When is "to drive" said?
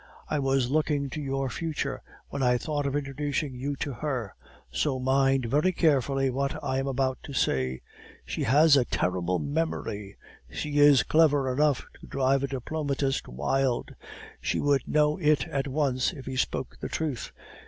11.99-12.41